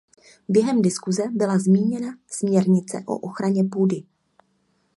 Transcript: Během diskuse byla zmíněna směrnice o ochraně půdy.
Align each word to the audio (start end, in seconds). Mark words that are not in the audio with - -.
Během 0.49 0.81
diskuse 0.81 1.23
byla 1.31 1.59
zmíněna 1.59 2.17
směrnice 2.29 3.03
o 3.07 3.17
ochraně 3.17 3.63
půdy. 3.71 4.03